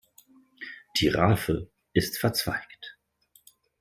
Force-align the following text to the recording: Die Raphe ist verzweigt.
Die 0.99 1.09
Raphe 1.09 1.69
ist 1.93 2.17
verzweigt. 2.17 2.97